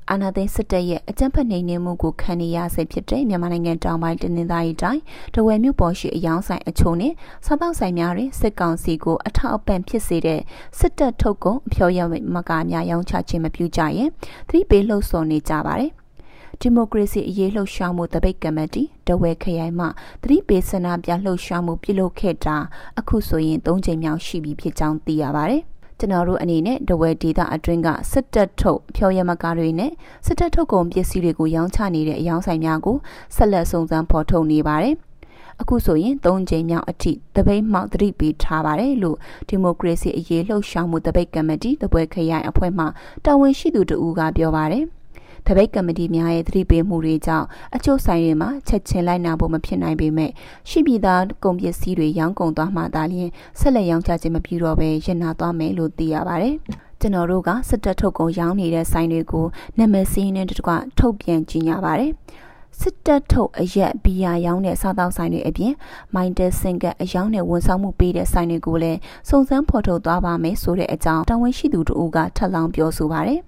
[0.10, 5.02] အာဏာသိမ်းစစ်တပ်ရဲ့အကြမ်းဖက်နှိမ်နင်းမှုကိုခံနေရဆဲဖြစ်တဲ့မြန်မာနိုင်ငံတောင်ပိုင်းတနင်္သာရီတိုင်း
[5.36, 7.14] တဝယ်မြို့ပေါ်ရှိအယောင်းဆိုင်အချို့နဲ့
[7.46, 10.42] စားတောက်ဆိုင်များတွင်စစ်ကောင်စီကိုအထောက်အပံ့ဖြစ်စေတဲ့
[10.80, 12.00] စစ်တပ်ထုတ်ကုန်အဖြောရ
[12.36, 14.10] မကားများရောင်းချခြင်းမပြုကြရင်
[14.50, 15.92] သတိပေးလှုပ်ဆော်နေကြပါတယ်
[16.64, 19.86] ဒီမိုကရေစီအရေးလှုပ်ရှားမှုတပိတ်ကမတီတဝဲခရိုင်မှ
[20.22, 22.58] သတိပေးဆန္ဒပြလှုပ်ရှားမှုပြုလုပ်ခဲ့တာ
[23.00, 25.62] အခုဆိုရင်၃ချိန်မြောက်ရှိပြီဖြစ်ကြောင်းသိရပါတယ်
[26.00, 29.92] ကျွန်တော်တို့အနေနဲ့ဒဝဲဒေတာအတွင်းကစစ်တပ်ထုတ်ဖြောရမကားတွေနဲ့
[30.26, 32.98] စစ်တပ်ထုတ်ကုန်ပစ္စည်းတွေကိုရောင်းချနေတဲ့အယောင်းဆိုင်များကို
[33.36, 34.96] ဆက်လက်စုံစမ်းဖော်ထုတ်နေပါတယ်။
[35.62, 39.18] အခုဆိုရင်၃ချိန်မြောက်အထိတပိတ်မှောက်သတိပေးထားပါတယ်လို့
[39.50, 42.86] ဒီမိုကရေစီအရေးလှုပ်ရှားမှုတပိတ်ကမတီတပွဲခရိုင်အဖွဲ့မှ
[43.26, 44.86] တာဝန်ရှိသူတဦးကပြောပါတယ်။
[45.48, 50.32] တပိတ်ကမတီများရဲ့သတိပေးမှုတွေကြောင့်အချို့ဆိုင်တွေမှာချက်ချင်းလိုက်နာဖို့မဖြစ်နိုင်ပေမဲ့
[50.70, 53.30] ရှိပြည်သားကုန်ပစ္စည်းတွေရောင်းကုန်သွားမှသာလျှင်
[53.60, 56.56] ဆက်လက်ရောင်းချခြင်းမပြုတော့ဘဲရင်နာသွားမယ်လို့သိရပါတယ်။
[57.00, 59.46] ကျွန်တော်တို့ကစစ်တပ်ထုတ်ကုန်ရောင်းနေတဲ့ဆိုင်တွေကို
[59.78, 62.12] နာမည်စင်းနဲ့တကွထုတ်ပြန်ကြေညာပါတယ်။
[62.80, 65.74] စစ်တပ်ထုတ်အရက်ဘီယာရောင်းတဲ့စားသောက်ဆိုင်တွေအပြင်
[66.16, 73.42] မိုင်းတဲစင်ကအယောင်းနဲ့ဝန်ဆောင်မှုပေးတဲ့ဆိုင်တွေကိုလည်းစုံစမ်းဖော်ထုတ်သွားပါမယ်ဆိုတဲ့အကြောင်းတာဝန်ရှိသူတို့ကထပ်လောင်းပြောဆိုပါတယ်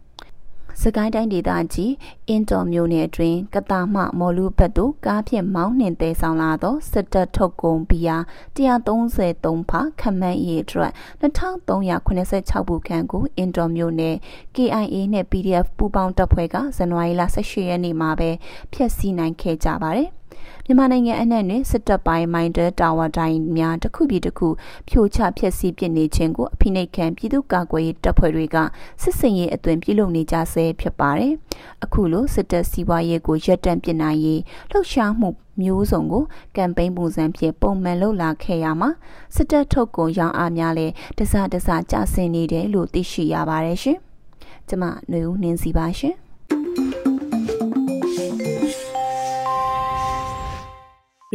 [0.82, 1.94] စကိုင်းတိုင်းဒေသကြီး
[2.30, 8.18] အင်တော်မြို့နယ်အတွင်းကတာမမော်လူဘတ်တို့ကားဖြင့်မောင်းနှင်သေးဆောင်လာသောစစ်တပ်ထုတ်ကုန်ဘီယာ
[8.58, 14.16] 133ဖာခမန်းရေးအတွက်2386ဘူးခန့်ကိုအင်တော်မြို့နယ်
[14.56, 18.30] KIA နဲ့ PDF ပူးပေါင်းတပ်ဖွဲ့ကဇန်နဝါရီလ18ရက်နေ့မှာပဲ
[18.74, 20.10] ဖျက်ဆီးနိုင်ခဲ့ကြပါတယ်။
[20.68, 24.48] မြန်မာနိုင်ငံအနှံ့တွင်စစ်တပ်ပိုင်းမိုင်းတဲတာဝါတိုင်းများတစ်ခုပြီးတစ်ခု
[24.90, 28.58] ဖြိုချဖျက်ဆီးပစ်နေခြင်းကိုအဖိနှိတ်ခံပြည်သူ့ကာကွယ်ရေးတပ်ဖွဲ့တွေက
[29.02, 31.34] စစ်စင်ရေးအသွင်ပြုလုပ်နေကြဆဲဖြစ်ပါတယ်။
[31.84, 34.42] အခုလိုစစ်တပ်စီးပွားရေးကိုရပ်တန့်ပစ်နိုင်ရေး
[34.72, 35.30] လှုပ်ရှားမှု
[35.62, 36.24] မျိုးစုံကို
[36.56, 38.90] ကမ်ပိန်းပုံစံဖြင့်ပုံမှန်လုပ်လာခဲ့ရမှာ
[39.36, 40.88] စစ်တပ်ထုတ်ကုန်ရောင်းအားများလဲ
[41.18, 43.98] တစတစကျဆင်းနေတယ်လို့သိရှိရပါတယ်ရှင်။
[44.70, 46.16] ကျမຫນွေဦးနှင်းစီပါရှင်။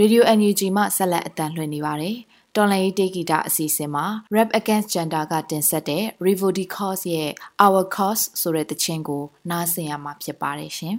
[0.03, 2.17] Radio NUG မှဆက်လက်အတန်လှည့်နေပါတယ်။
[2.57, 4.07] တော်လန်ရေးတေဂီတာအစီအစဉ်မှာ
[4.37, 7.31] Rap Against Gender ကတင်ဆက်တဲ့ Revody Cause ရဲ့
[7.65, 10.97] Our Cause ဆိုတဲ့သချင်းကိုနားဆင်ရမှာဖြစ်ပါတယ်ရှင်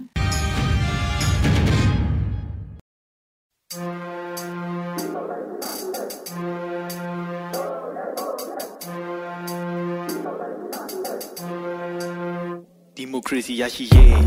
[12.98, 14.18] Democracy ရရှိရေး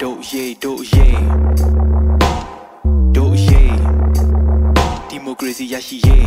[0.00, 1.16] တို့ရေးတို့ရေး
[5.36, 6.26] မိုကရေစီရရှိရေး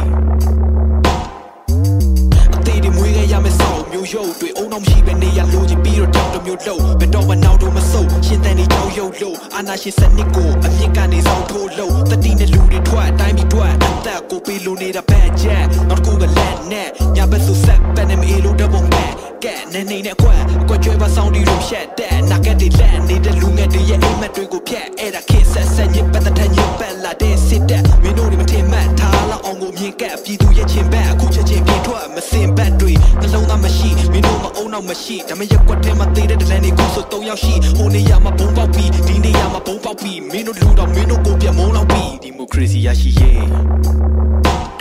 [2.55, 19.11] အသေးတွေမွေးခဲ့ရမယ်ဆောက်မျိုးရုပ်တွေအုံနောက်မရှိပဲနေရလို့ချင်းပြီးတော့တောက်တမျိုးလှုပ်ဘယ်တော့မှနောက်တော့မဆုပ်ရှင်းတဲ့နေကြောက်ရုပ်လို့အာနာရှင်စနစ်ကိုအမြင့်ကနေစောင်းထိုးလို့တတိနဲ့လူတွေထွက်အတိုင်းပြီးထွက်အသက်ကိုပေးလို့နေတာဘက်ချက်နောက်တစ်ခုကလက်နဲ့ညာဘက်ဆိုဆက်ပန်နေမေလို့တော့ဘုံမဲ့
[19.43, 28.98] ကဲနေနေနဲ့ကွက်ကွက်ကျွဲပါဆောင်ဒီလိုဖြတ်တဲ့နာကက်တွေလက်နေတဲ့လူငယ်တွေရဲ့အိမ်မက်တွေကိုဖြတ်အဲ့ဒါခေဆက်ဆက်ညစ်ပတ်တဲ့ညစ်ပတ်လာတဲ့စစ်တဲ့မင်းတို့တွေမထင်မှတ်ထား
[29.31, 43.45] လောက်အောင်ကိုမြင်ကက်ပြည်သူရဲ့ချင်းဘက်အခုချက်ချင်းပြေထွက်မစင်ဘက်တွေနှလုံးသားမရှိမင်းတို့မအုံနောက်မရှိဒါမှရက်ကွက်ထဲမှာသေးတဲ့ဒလန်တွေကိုဆို၃ယောက်ရှိဟိုနေရာမှာဘုံပေါက်ပြီးဒီနေရာမှာဘုံပေါက်ပြီးမင်းတို့လူတော့မင်းတို့ကိုပြမုံလောက်ပြီးဒီမိုကရေစီရရှိရေး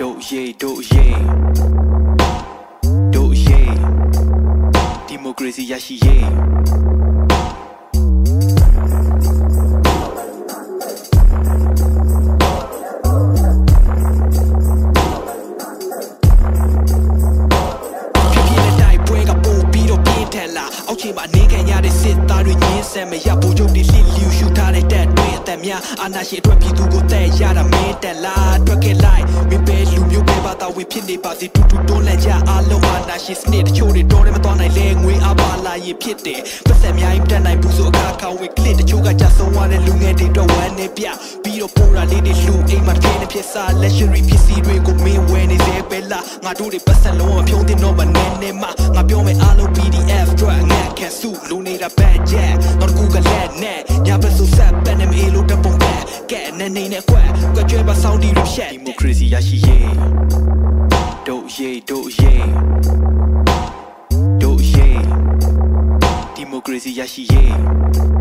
[0.00, 1.18] တို့ရေးတို့ရေး
[3.14, 3.72] တို့ရေး
[5.08, 6.77] ဒီမိုကရေစီရရှိရေး
[26.14, 41.04] နာရှင်အတွက်ပြည်သူကိုတဲ့ရတာမင်းတက်လာထွက်ခဲ့လိုက်မင်းပဲလူမျိုးပဲပါတာဝင်ဖြစ်နေပါစေတူတူတွန်းလက်ကြအားလုံးအာနာရှင်စနစ်တချို့တွေတော်တယ်မတော်နိုင်လဲငွေအပါလာရင်ဖြစ်တယ်ပတ်သက်များရင်တက်နိုင်ဘူးဆိုအခါခါဝင်ကလစ်တချို့ကကြဆုံးသွားတဲ့လူငယ်တွေတော့ဝမ်းနေပြ
[41.44, 54.14] ပြီးတော့ပိုးရာလေးတွေလူအိမ်မှာခင်းနေဖြစ်စား luxury ပစ္စည်းတွေကိုမင်းဝယ်နေစေပဲလားငါတို့တွေပတ်သက်လုံးဝဖြုံးတင်တော့မနေနဲ့မငါပြောမယ်အားလုံး PDF drug ငါခံစုလူနေတာဘတ်ချက်တော့ကူကလက်နဲ့ညာ
[56.68, 59.92] ကဲနေနေနဲ့ကွက်ကွက်ကျွဲပါဆောင်းဒီရဖြတ်ဒီမိုကရေစီရရှိရေး
[61.26, 62.48] တို့ရေးတို့ရေး
[64.42, 65.02] တို့ရေး
[66.34, 68.17] ဒီမိုကရေစီရရှိရေး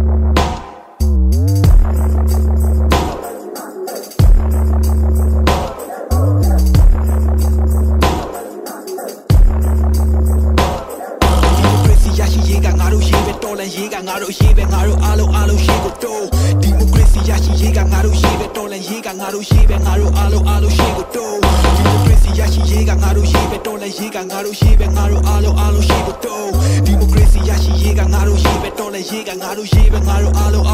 [29.58, 30.66] တို့ရေးပဲငါတို့အားလုံး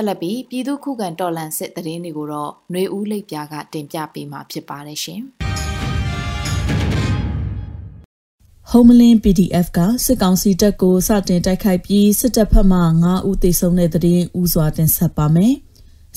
[0.00, 5.20] ဆက်လက်ပြီးပြည်သူခုခံတော်လှန်စစ်တရင်တွေကိုတော့ຫນွေဦးလိပ်ပြားကတင်ပြပေးမှာဖြစ်ပါတယ်ရှင်။
[8.70, 15.54] Homeland PDF ကစစ်ကောင်စီတပ်ကိုစတင်တိုက်ခိုက်ပြီးစစ်တပ်ဖက်မှ9ဦးသေဆုံးတဲ့တဲ့ရင်ဦးစွာတင်ဆက်ပါမယ်။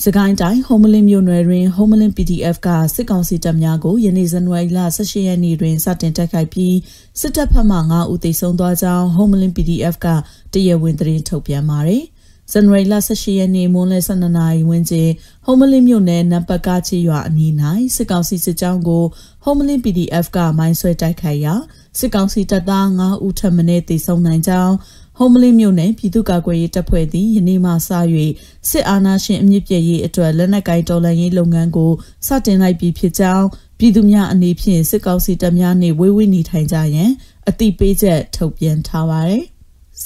[0.04, 6.76] စကိုင်းတိုင်း Homeland မြို့နယ်တွင် Homeland PDF ကစစ်ကောင်စီတပ်များကိုယနေ့ဇန်နဝါရီလ18ရက်နေ့တွင်စတင်တိုက်ခိုက်ပြီး
[7.20, 10.06] စစ်တပ်ဖက်မှ9ဦးသေဆုံးသွားကြောင်း Homeland PDF က
[10.52, 12.04] တရဝင်းသတင်းထုတ်ပြန်ပါတယ်။
[12.54, 15.10] ဇန်နဝါရီလ18ရက်နေ့မွန်းလယ်12နာရီဝန်းကျင်
[15.44, 17.52] ဟုံမလင်းမြို့နယ်နံပါတ်ကချီရွာအနီး၌
[17.96, 19.04] စစ်ကောင်စီစစ်ကြောင်းကို
[19.42, 21.54] ဟုံမလင်း PDF ကမိုင်းဆွဲတိုက်ခိုက်ရာ
[21.98, 24.74] စစ်ကောင်စီတပ်သား9ဦးထပ်မံတေဆုံးနိုင်ကြောင်း
[25.18, 27.74] ဟုံးမလေးမြို့နယ်ပြည်သူ့ကာကွယ်ရေးတပ်ဖွဲ့သည်ယနေ့မှစ၍
[28.70, 31.92] စစ်အာဏာရှင်အမြင့်ပြည့်ရေးအတွက်လက်နက်ကိုင်တော်လှန်ရေးလုပ်ငန်းကို
[32.26, 33.46] စတင်လိုက်ပြီးဖြစ်ကြောင်း
[33.78, 37.10] ပြည်သူများအနေဖြင့်စစ်ကောင်စီတပ်များနှင့်ဝေးဝေးနေထိုင်ကြရန်
[37.48, 39.51] အသိပေးချက်ထုတ်ပြန်ထားပါသည်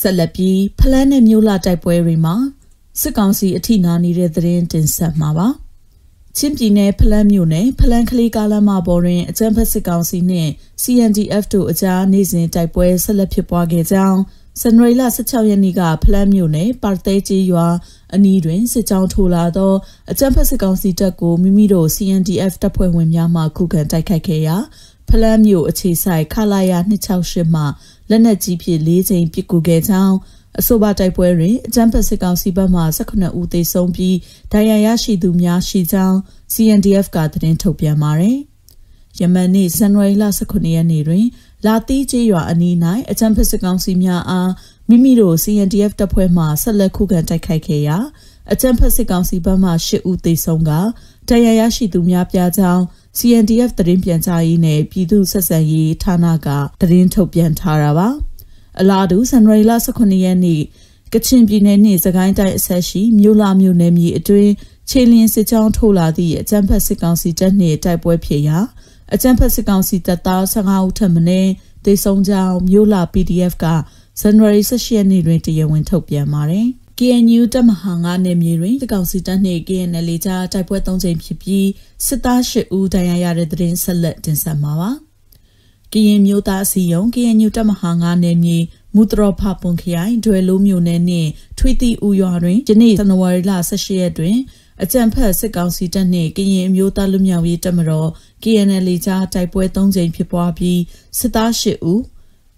[0.01, 2.37] ဆက်လက်ပြီးဖလန်းနဲ့မြို့လာတိုက်ပွဲတွေမှာ
[3.01, 5.49] စစ်ကောင်စီအထိနာနေတဲ့သတင်းတင်ဆက်မှာပါ
[6.37, 10.51] ချင်းပြည်နယ်ဖလန်းမြို့နယ်ဖလန်းကလေးကားလမ်းမပေါ်တွင်အကြမ်းဖက်စစ်ကောင်စီနှင့်
[10.83, 14.21] CNDF တို့အကြားနေစဉ်တိုက်ပွဲဆက်လက်ဖြစ်ပွားခဲ့ကြောင်း
[14.61, 17.67] ဇန်နဝါရီလ16ရက်နေ့ကဖလန်းမြို့နယ်ပါတဲကြီးရွာ
[18.15, 19.75] အနီးတွင်စစ်ကြောင်းထိုးလာသော
[20.11, 24.57] အကြမ်းဖက်စစ်ကောင်စီတပ်ကိုမိမိတို့ CNDF တပ်ဖွဲ့ဝင်များမှခုခံတိုက်ခိုက်ခဲ့ရာ
[25.11, 27.63] ဖလန်းမြို့အခြေဆိုင်ခလာယာ268မှ
[28.11, 30.17] လက်နက်ကြီးဖြင့်၄ချိန်ပစ်ကူခဲ့ကြောင်း
[30.61, 34.17] အဆိုပါတိုက်ပွဲတွင်အကြမ်းဖက်စစ်ကောင်စီဘက်မှ18ဦးသေဆုံးပြီး
[34.53, 36.17] ဒဏ်ရာရရှိသူများရှိကြောင်း
[36.55, 38.39] CNDF ကသတင်းထုတ်ပြန်ပါတယ်။
[39.21, 41.27] ယမန်နေ့ဇန်နဝါရီလ18ရက်နေ့တွင်
[41.67, 42.75] လာတီးကျေးရွာအနီး၌
[43.11, 44.51] အကြမ်းဖက်စစ်ကောင်စီများအား
[44.89, 47.99] မိမိတို့ CNDF တပ်ဖွဲ့မှဆက်လက်ခုခံတိုက်ခိုက်ခဲ့ရာ
[48.53, 50.73] အကြမ်းဖက်စစ်ကောင်စီဘက်မှ10ဦးသေဆုံးက
[51.29, 52.83] ဒဏ်ရာရရှိသူများပြားကြောင်း
[53.19, 56.49] CNDF သတင်းပြန်ကြားရေးနဲ့ပြည်သူ့ဆက်ဆံရေးဌာနက
[56.81, 58.09] သတင်းထုတ်ပြန်ထားတာပါ
[58.81, 60.63] အလားတူဇန်နဝါရီလ18ရက်နေ့
[61.13, 64.53] ကချင်ပြည်နယ်နှင့်စကိုင်းတိုင်းအဆက်ရှိမြို့လာမြို့နယ်မြေအတွင်း
[64.91, 68.59] ခြေလင်းစစ်ကြောင်းထိုးလာသည့်အကြမ်းဖက်စစ်ကောင်စီတပ်နှင့်တိုက်ပွဲဖြစ်ရာ
[69.15, 71.23] အကြမ်းဖက်စစ်ကောင်စီတပ်သား15ဦးထပ်မံ
[71.85, 73.67] တေဆုံးကြောင်းမြို့လာ PDF က
[74.21, 76.69] ဇန်နဝါရီ18ရက်နေ့တွင်တရားဝင်ထုတ်ပြန်ပါတယ်။
[77.01, 81.69] KNU တပ်မဟာ9နယ်မြေတွင်တကောင်စီတပ်နှင့် KNL ကြားတိုက်ပွဲ၃ချိန်ဖြစ်ပြီး
[82.07, 84.91] စစ်သား၈ဦးဒဏ်ရာရတဲ့တဲ့တင်ဆက်လက်တင်ဆက်မှာပါ။
[85.93, 88.59] ကရင်မျိုးသားအစည်းအရုံး KNU တပ်မဟာ9နယ်မြေ
[88.95, 94.37] မူတရဖပွန်ခရိုင်ဒွယ်လိုမျိုးနယ်နှင့်ထွေတီဦးရွာတွင်ယနေ့ဇန်နဝါရီလ18ရက်တွင်
[94.83, 98.09] အကြံဖက်စစ်ကောင်စီတပ်နှင့်ကရင်အမျိုးသားလူမျိုးရေးတပ်မတော်
[98.43, 100.81] KNL ကြားတိုက်ပွဲ၃ကြိမ်ဖြစ်ပွားပြီး
[101.19, 102.03] စစ်သား၈ဦး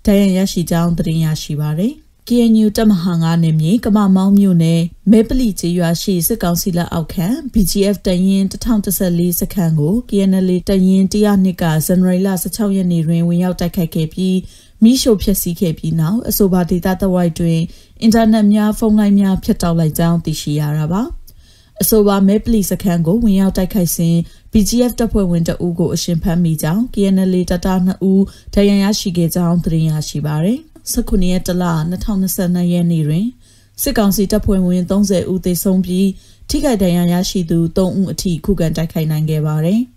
[0.07, 1.95] ဒဏ်ရာရရှိကြောင်းသတင်းရရှိပါသည်။
[2.31, 14.37] KNU တပ်မဟာ9နယ်မြေကမမောင်းမြို့နယ်မဲပလီကျေးရွာရှိစစ်ကောင်စီလက်အောက်ခံ BGF တရင်1014စခန်းကို KNL တရင်102ကဇန်နဝါရီလ16ရက်နေ့တွင်ဝင်ရောက်တိုက်ခိုက်ခဲ့ပြီး
[14.83, 17.61] မိရှို့ဖျက်ဆီးခဲ့ပြီးနောက်အဆိုပါဒေတာတဝိုက်တွင်
[18.03, 21.03] အင်တာနက်များဖုန်းလိုင်းများဖျက်တောက်လိုက်ကြောင်းသိရှိရတာပါ
[21.83, 24.17] အဆိုပါမဲပလီစခန်းကိုဝင်ရောက်တိုက်ခိုက်စဉ်
[24.53, 28.23] BGF တပ်ဖွဲ့ဝင်တအူးကိုအရှင်ဖမ်းမိကြောင်း KNL တပ်သား2ဦး
[28.55, 30.61] ဒဏ်ရာရရှိခဲ့ကြောင်းသတင်းရရှိပါရယ်
[30.95, 31.65] 19ရက်တလ
[32.19, 33.27] 2022ရက်နေ့တွင်
[33.83, 36.09] စစ်ကောင်စီတပ်ဖွဲ့ဝင်30ဦးသေဆုံးပြီး
[36.49, 39.81] ထိခိုက်ဒဏ်ရာရရှိသူ3ဦးအထိခုခံတိုက်ခိုက်နိုင်ခဲ့ပါတယ်။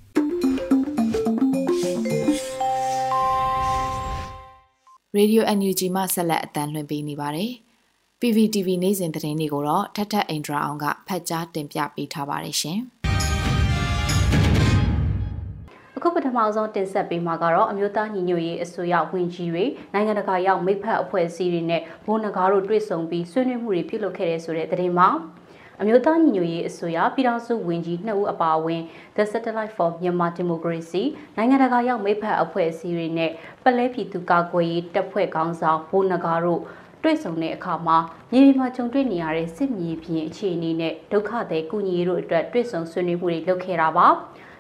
[5.18, 7.52] Radio NUG မှဆက်လက်အတန်းလွှင့်ပေးနေပါတယ်။
[8.22, 12.82] PVTV နေ့စဉ်သတင်းတွေကိုတော့ထက်ထက်အင်ဒရာအောင်ကဖတ်ကြားတင်ပြပေးထားပါတယ်ရှင်။
[16.04, 25.10] အခုပထမဆုံးတင်ဆက်ပေးမှာကတော့အမျိုးသားညီညွတ်ရေးအစိုးရဝင်ကြီးတွေနိုင်ငံတကာရောက်မိဖက်အဖွဲ့အစည်းတွေနဲ့ဘိုးနဂါတို့တွေ့ဆုံပြီးဆွေးနွေးမှုတွေပြုလုပ်ခဲ့တဲ့ဆိုတဲ့သတင်းမှာ
[25.82, 28.82] အမျိုးသားညီညွတ်ရေးအစိုးရပြည်ထောင်စုဝန်ကြီးနှစ်ဦးအပါအဝင်
[29.16, 31.04] The Satellite for Myanmar Democracy
[31.38, 33.32] နိုင်ငံတကာရောက်မိဖက်အဖွဲ့အစည်းတွေနဲ့
[33.64, 36.62] ပလဲပြည်သူကာကွယ်ရေးတပ်ဖွဲ့ခေါင်းဆောင်ဘိုးနဂါတို့
[37.04, 37.98] တွေ့ဆုံတဲ့အခါမှာ
[38.32, 44.08] မြေပြင်မှာကြုံတွေ့နေရတဲ့စစ်မြေပြင်အခြေအနေနဲ့ဒုက္ခသည်ကုညီရေးတို့အတွက်တွေ့ဆုံဆွေးနွေးမှုတွေလုပ်ခဲ့တာပါ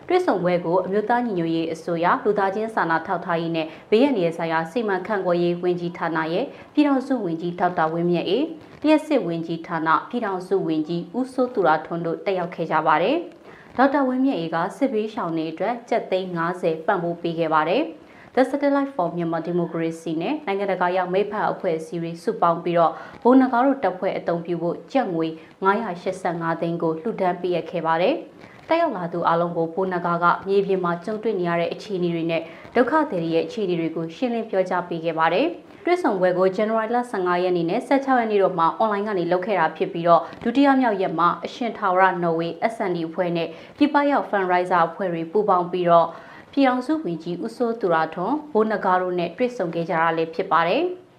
[0.08, 8.46] တွဲဆုံပွဲကိုအမျိုးသားညီညွတ်ရေးအစိုးရလူသားချင်းစာနာထောက်ထားရေးနဲ့ဘေးရန်ရေးဆိုင်ရာစီမံခန့်ခွဲရေးဝန်ကြီးဌာနရဲ့ပြည်ထောင်စုဝန်ကြီးဒေါက်တာဝင်းမြတ်အေး
[8.84, 13.18] လျှက်စစ်ဝန်ကြီးဌာနပြည်ထောင်စုဝန်ကြီးဦးစိုးသူရထွန်းတို့တက်ရောက်ခဲ့ကြပါတယ်။
[13.78, 17.84] ဒေါက်တာဝင်းမြတ်အေးကစစ်ဘေးရှောင်တွေအတွက်ကြက်သိန်း90ပံ့ပိုးပေးခဲ့ပါတယ်။
[18.36, 25.28] The Satellite for Myanmar Democracy နဲ့နိုင်ငံတကာရောက်မိဖက်အဖွဲ့အစည်းတွေစုပေါင်းပြီးတော့ဘုံနဂါတို့တပ်ဖွဲ့အုံပြုဖို့ကြက်ငွေ
[25.90, 28.16] 985သိန်းကိုလှူဒန်းပေးခဲ့ပါတယ်။
[28.72, 32.42] တက်ရောက်လာသူအလုံးကိုပိုနဂါကမြေပြင်မှာကြုံတွေ့နေရတဲ့အခြေအနေတွေနဲ့
[32.76, 35.48] ဒုက္ခသည်တွေရဲ့အခြေအနေတွေကိုရှင်းလင်းပြောကြားပေးခဲ့ပါတယ်။
[35.86, 46.08] တွဲဆောင်ပွဲကို January 15ရက်နေ့နဲ့16ရက်နေ့တို့မှာ online ကနေလုပ်ခဲ့တာဖြစ်ပြီးတော့ဒုတိယမြောက်ရက်မှာအရှင်ထာဝရနော်ဝေ SND အဖွဲ့နဲ့ပြပရောက် fundraiser အဖွဲ့တွေပူးပေါင်းပြီးတော့
[46.52, 50.84] ပြည်အောင်စုဝင်ကြီးဦးစိုးသူရထွန်းဘိုးနဂါတို့နဲ့တွေ့ဆုံခဲ့ကြတာလည်းဖြစ်ပါတယ်။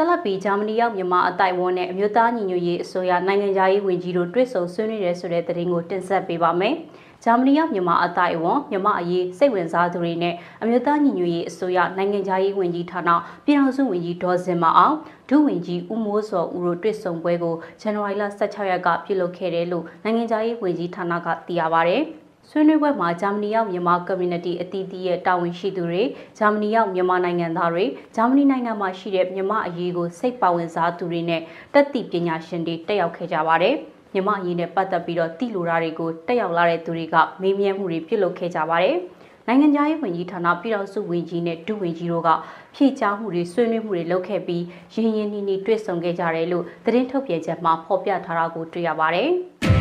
[0.00, 6.74] ဆက်လက်ပြီးဂျာမနီရောက်မြန်မာအတိုင်ဝန်းနဲ့အမျိုးသားညီညွတ်ရေးအစိုးရနိုင်ငံသားရေးဝန်ကြီးတို့တွေ့ဆုံဆွေးနွေးရဲဆိုတဲ့သတင်းကိုတင်ဆက်ပေးပါမယ်။
[7.24, 13.10] ဂျာမနီရောက်မြန်မာအတိုင်ဝန်းမြန်မာအရေးစိတ်ဝင်စားသူတွေနဲ့အမျိုးသားညီညွတ်ရေးအစိုးရနိုင်ငံသားရေးဝန်ကြီးဌာန
[13.44, 14.96] ပြည်ထောင်စုဝန်ကြီးဒေါ်စင်မအောင်
[15.28, 21.98] ဒုဝန်ကြီးဦးမိုးစောဦးတို့တွေ့ဆုံပွဲကိုဇန်နဝါရီလ16ရက်ကပြုလုပ်ခဲ့တယ်လို့နိုင်ငံသားရေးဝန်ကြီးဌာနကသိရပါဗျ။
[22.50, 26.02] ဆွေးနွေးပွဲမှာဂျာမနီရောက်မြန်မာ community အသီးသီးရဲ့တာဝန်ရှိသူတွေ
[26.38, 27.84] ဂျာမနီရောက်မြန်မာနိုင်ငံသားတွေ
[28.16, 31.42] ဂျာမနီနိုင်ငံမှာရှိတဲ့မြန်မာအရေးကိုစိတ်ပါဝင်စားသူတွေနဲ့
[31.74, 33.74] တက်သည့်ပညာရှင်တွေတက်ရောက်ခဲ့ကြပါတယ်။
[34.12, 38.96] မြန်မာအရေးနဲ့ပတ်သက်ပြီးတော့တိလိုတာတွေကိုတက်ရောက်လာတဲ့သူတွေကမေးမြန်းမှုတွေပြုလုပ်ခဲ့ကြပါတယ်။
[39.46, 42.28] နိုင်ငံခြားရေးဝန်ကြီးဌာနပြည်တော်စုဝန်ကြီးနဲ့ဒုဝန်ကြီးတို့က
[42.74, 49.30] ဖြည့်ချမှုတွေဆွေးနွေးမှုတွေလုပ်ခဲ့ပြီးရင်းရင်းနှီးနှီးတွေ့ဆုံခဲ့ကြတယ်လို့သတင်းထုတ်ပြန်ချက်မှာဖော်ပြထားတာကိုတွေ့ရပါတယ်။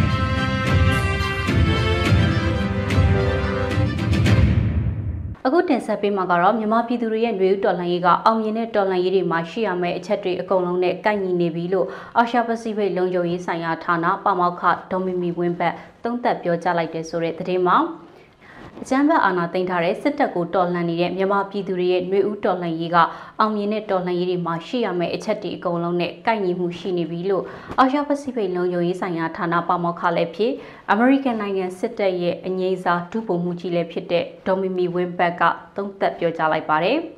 [5.50, 17.78] အခုတင်ဆက်ပေးမှာကတော့မြန်မာပြည်သူတွေရဲ့ຫນွေဥတော်လှန်ရေးကအောင်မြင်တဲ့တော်လှန်ရေးတွေမှာရှိရမယ့်အချက်တွေအကုန်လုံးနဲ့ကိုက်ညီနေပြီလို့အာရှပစိဖိတ်လုံခြုံရေးဆိုင်ရာဌာနပမောက္ခဒေါ်မီမီဝင်းဘတ်သုံးသပ်ပြောကြားလိုက်တဲ့ဆိုတဲ့သတင်းမှာ
[18.82, 22.98] အကြမ်းဖက်အာဏာသိမ်းထားတဲ့စစ်တပ်ကိုတော်လှန်နေတဲ့မြန်မာပြည်သူတွေရဲ့ຫນွေဥတော်လှန်ရေးက
[23.40, 27.44] အောင်မြင်တဲ့တော်လှန်ရေးတွေမှာရှိရမယ့်အချက်တွေအကုန်လုံးနဲ့ကိုက်ညီမှုရှိနေပြီလို့
[27.80, 30.54] အာရှပစိဖိတ်လုံခြုံရေးဆိုင်ရာဌာနပမောက္ခလည်းဖြစ်
[30.92, 35.42] အမေရိကန်နိုင်ငံစစ်တပ်ရဲ့အငြိမ်းစားဒုဗိုလ်မှူးကြီးလည်းဖြစ်တဲ့ဒေါ်မီမီဝင်းဘတ်က
[35.76, 37.00] သုံးသပ်ပြောကြားလိုက်ပါတယ်။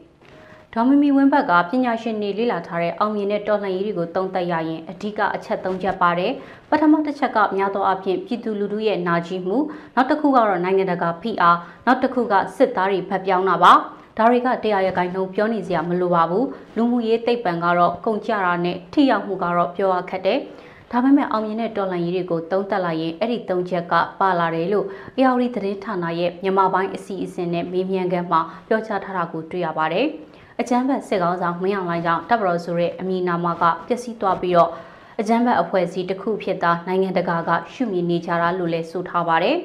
[0.75, 6.31] ဒေါ်မီမီဝင်းဘက်ကပညာရှင်တွေလေ့လာထားတဲ့အောင်မြင်တဲ့တော်လှန်ရေးတွေကိုသုံးသပ်ရရင်အဓိကအချက်၃ချက်ပါတယ်။
[6.69, 9.57] ပထမတစ်ချက်ကများသောအားဖြင့်ပြည်သူလူထုရဲ့နာကျင်မှု
[9.95, 13.73] နောက်တစ်ခုကတော့နိုင်ငံတကာဖိအားနောက်တစ်ခုကစစ်သားတွေဖက်ပြောင်းတာပါ။
[14.17, 20.39] ဒါတွေကတရားရဂိုင်းလုံးပြောနေစရာမလိုပါဘူး။လူမှုရေးတိတ်ပံကတော့ကုန်ကြတာနဲ့ထိရောက်မှုကတော့ပြောရခက်တယ်။
[20.91, 24.85] ဒါပေမဲ့အောင်မြင်တဲ့တော်လှန်ရေးတွေကိုသုံးသပ်လိုက်ရင်အဲ့ဒီသုံးချက်ကပါလာတယ်လို့
[25.19, 30.07] ARD သတင်းဌာနရဲ့မြန်မာပိုင်းအစီအစဉ်နဲ့မေးမြန်းခန်းမှာပြောကြားထားတာကိုတွေ့ရပါတယ်။
[30.61, 34.71] အကြမ်းဖက်စစ်ကောင်ဆောင်မင်းအောင်လှိုင်ကြောင့်တပ်မတော်ဆိုတဲ့အမည်နာမကပျက်စီးသွားပြီးတော့
[35.19, 39.57] အကြမ်းဖက်အဖွဲ့အစည်းတစ်ခုဖြစ်တာနိုင်ငံတကာကရှုမြင်နေကြတာလို့လည်းဆိုထားပါတယ်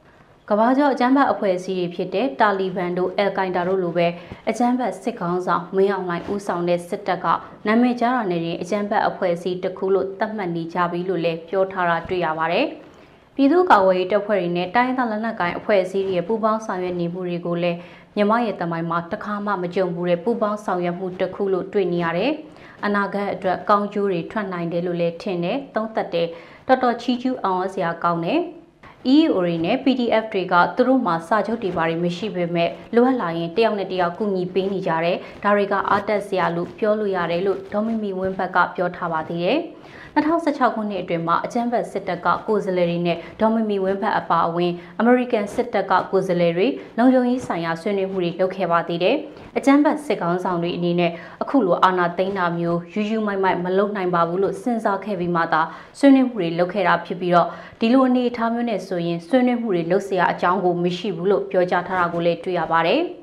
[0.48, 4.06] ။ကမ္ဘာကျော်အကြမ်းဖက်အဖွဲ့အစည်းတွေဖြစ်တဲ့တာလီဘန်တို့အယ်ကိုင်ဒါတို့လိုပဲ
[4.48, 7.26] အကြမ်းဖက်စစ်ကောင်ဆောင်မင်းအောင်လှိုင်ဦးဆောင်တဲ့စစ်တပ်က
[7.66, 12.66] နာမည်ကြားတာနဲ့အကြမ်းဖက်အဖွဲ့အစည်းတစ်ခုလို့သတ်မှတ်နေကြပြီလို့လည်းပြောထားတာတွေ့ရပါတယ်။
[13.36, 17.78] ပြည်သူ့ကာကွယ်ရေးတပ်ဖွဲ့တွေနဲ့တိုင်းဒေသလက်နက်ကိုင်အဖွဲ့အစည်းတွေရဲ့ပူးပေါင်းဆောင်ရွက်နေမှုတွေကိုလည်း
[18.16, 22.32] မြမရဲ့တမိုင်းမှာတခါမှမကြုံဘူးတဲ့ပူပေါင်းဆောင်ရွက်မှုတစ်ခုလို့တွေ့နေရတယ်။
[22.84, 26.28] အနာဂတ်အတွက်ကောင်းကျိုးတွေထွက်နိုင်တယ်လို့လည်းထင်တယ်။သုံးသက်တယ်။
[26.68, 28.40] တော်တော်ချီးကျူးအောင်စရာကောင်းတယ်။
[29.14, 39.58] EO တွေနဲ့ PDF တွေကသူတို့မှာစာချုပ်တွေပါတွေမရှိပေမဲ့လိုအပ်လာရင်တယောက်နဲ့တယောက်ကူညီပေးနေကြတယ်။ဒါတွေကအားတက်စရာလို့ပြောလို့ရတယ်လို့ဒေါ်မီမီဝင်းဘက်ကပြောထားပါသေးတယ်။
[40.15, 46.67] 2016ခုနှစ်အတွင်းမှာအကြမ်းဖက်စစ်တပ်ကကိုယ်စားလှယ်တွေနဲ့ဒေါ်မမီဝင်းဖက်အပါအဝင်အမေရိကန်စစ်တပ်ကကိုယ်စားလှယ်တွေ
[46.97, 49.15] လုံခြုံရေးဆိုင်ရာဆွေးနွေးမှုတွေလုပ်ခဲ့ပါသေးတယ်။
[49.57, 55.61] အကြမ်းဖက်စစ်ကောင်ဆောင်တွေအနေနဲ့အခုလိုအာဏာသိမ်းတာမျိုးယူယူမိုက်မိုက်မလုပ်နိုင်ပါဘူးလို့စဉ်းစားခဲ့ပြီးမှသာ
[55.97, 57.47] ဆွေးနွေးမှုတွေလုပ်ခဲ့တာဖြစ်ပြီးတော့
[57.79, 63.03] ဒီလိုအနေအထားမျိုးနဲ့ဆိုရင်ဆွေးနွေးမှုတွေလုပ်เสียအကြောင်းကိုမရှိဘူးလို့ပြောကြားထားတာကိုလည်းတွေ့ရပါတယ်။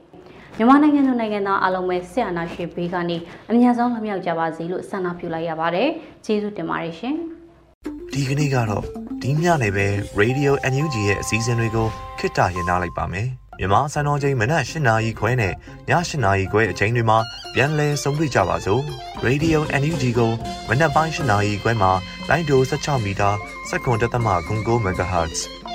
[0.62, 3.18] မြန်မာနိုင်ငံသူနိုင်ငံသားအလုံးပဲဆရာနာရှင်ဘေးကနေ
[3.50, 5.90] အများဆုံးလမြောက်ကြပါစေလို့ဆန္ဒပြုလိုက်ရပါတယ်။
[6.26, 7.16] ကျေးဇူးတင်ပါတယ်ရှင်။
[8.14, 8.84] ဒီကနေ့ကတော့
[9.22, 9.88] ဒီညနေပဲ
[10.22, 11.88] Radio NUG ရဲ့အစည်းအဝေးကို
[12.20, 13.28] ခਿੱတရရလိုက်ပါမယ်။
[13.60, 15.56] မြန်မာစံတော်ချိန်မနက်၈နာရီခွဲနဲ့ည
[15.90, 17.18] ၈နာရီခွဲအချိန်တွေမှာ
[17.54, 18.82] ပြန်လည်ဆုံးဖြတ်ကြပါစို့။
[19.28, 20.32] Radio NUG ကို
[20.70, 21.92] မနက်ပိုင်း၈နာရီခွဲမှာ
[22.30, 23.30] လိုင်းဒို16မီတာ
[23.70, 25.40] စက္ကန့်တသမ9 MHz